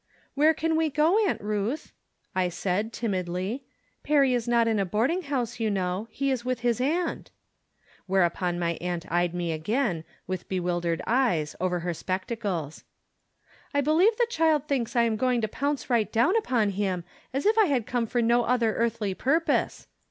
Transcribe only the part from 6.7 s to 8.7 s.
aunt." Whereupon